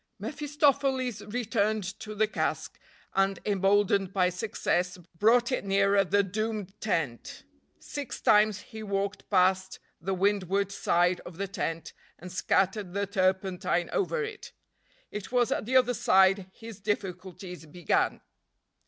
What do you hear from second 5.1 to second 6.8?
brought it nearer the doomed